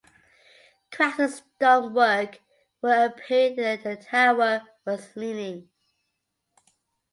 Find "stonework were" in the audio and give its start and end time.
1.31-3.05